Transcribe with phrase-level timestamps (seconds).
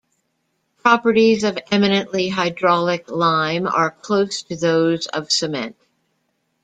[0.81, 5.75] Properties of eminently hydraulic lime are close to those of cement.